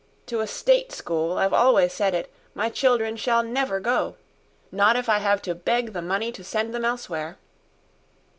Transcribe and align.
To 0.25 0.39
a 0.39 0.47
State 0.47 0.91
School, 0.91 1.37
I've 1.37 1.53
always 1.53 1.93
said 1.93 2.15
it, 2.15 2.33
my 2.55 2.69
children 2.69 3.15
shall 3.17 3.43
never 3.43 3.79
go 3.79 4.15
not 4.71 4.95
if 4.95 5.07
I 5.07 5.19
have 5.19 5.43
to 5.43 5.53
beg 5.53 5.93
the 5.93 6.01
money 6.01 6.31
to 6.31 6.43
send 6.43 6.73
them 6.73 6.85
elsewhere." 6.85 7.37